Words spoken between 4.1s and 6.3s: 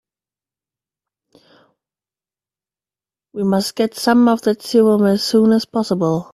of that serum as soon as possible.